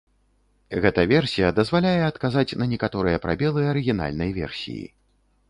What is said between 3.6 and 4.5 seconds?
арыгінальнай